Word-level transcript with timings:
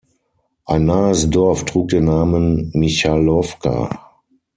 Ein 0.65 0.85
nahes 0.87 1.29
Dorf 1.29 1.63
trug 1.63 1.89
den 1.89 2.05
Namen 2.05 2.71
"Michailowka. 2.73 4.09